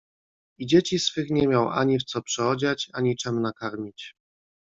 "I 0.59 0.65
dzieci 0.65 0.99
swych 0.99 1.29
nie 1.29 1.47
miał 1.47 1.69
ani 1.69 1.99
w 1.99 2.03
co 2.03 2.21
przyodziać, 2.21 2.89
ani 2.93 3.15
czem 3.17 3.41
nakarmić." 3.41 4.15